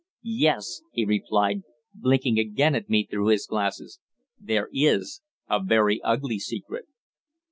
[0.23, 1.61] "Yes," he replied,
[1.93, 3.99] blinking again at me through his glasses.
[4.39, 6.85] "There is a very ugly secret."